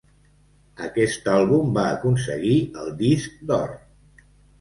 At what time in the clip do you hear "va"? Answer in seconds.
1.75-1.83